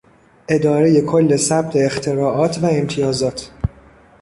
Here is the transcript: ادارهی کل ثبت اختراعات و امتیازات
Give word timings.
ادارهی 0.49 1.01
کل 1.01 1.35
ثبت 1.35 1.75
اختراعات 1.75 2.59
و 2.63 2.65
امتیازات 2.65 3.51